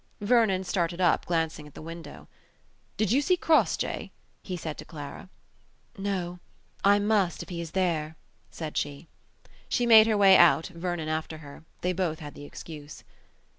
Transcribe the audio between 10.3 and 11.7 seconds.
out, Vernon after her.